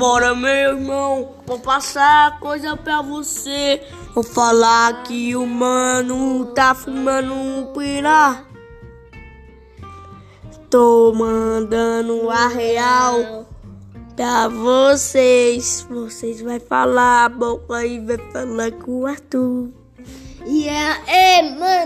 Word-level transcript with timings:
Bora, 0.00 0.34
meu 0.34 0.50
irmão, 0.50 1.28
vou 1.46 1.58
passar 1.58 2.40
coisa 2.40 2.74
pra 2.74 3.02
você. 3.02 3.82
Vou 4.14 4.24
falar 4.24 5.02
que 5.02 5.36
o 5.36 5.46
mano 5.46 6.46
tá 6.54 6.74
fumando 6.74 7.34
um 7.34 7.66
pirá. 7.74 8.42
Tô 10.70 11.12
mandando 11.14 12.30
a 12.30 12.48
real 12.48 13.46
pra 14.16 14.48
vocês. 14.48 15.86
Vocês 15.90 16.40
vai 16.40 16.58
falar 16.58 17.26
a 17.26 17.28
boca 17.28 17.66
vai 18.00 18.18
falar 18.32 18.72
com 18.72 19.02
o 19.02 19.06
Arthur. 19.06 19.68
E 20.46 20.66
é 20.66 21.42
mano? 21.42 21.79